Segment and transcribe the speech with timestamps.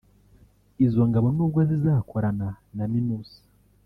[0.85, 3.31] Izo ngabo nubwo zizakorana na Minuss